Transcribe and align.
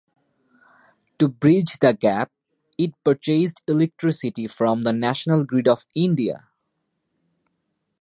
To 1.19 1.27
bridge 1.27 1.77
the 1.77 1.93
gap, 1.93 2.31
it 2.75 2.91
purchased 3.03 3.61
electricity 3.67 4.47
from 4.47 4.81
the 4.81 4.93
national 4.93 5.43
grid 5.45 5.67
of 5.67 5.85
India. 5.93 6.49